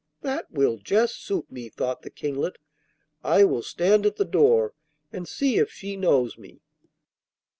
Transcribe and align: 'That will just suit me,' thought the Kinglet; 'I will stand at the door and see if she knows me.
'That 0.21 0.51
will 0.51 0.77
just 0.79 1.23
suit 1.23 1.45
me,' 1.51 1.69
thought 1.69 2.01
the 2.01 2.09
Kinglet; 2.09 2.57
'I 3.23 3.43
will 3.43 3.61
stand 3.61 4.03
at 4.03 4.15
the 4.15 4.25
door 4.25 4.73
and 5.13 5.27
see 5.27 5.59
if 5.59 5.71
she 5.71 5.95
knows 5.95 6.39
me. 6.39 6.59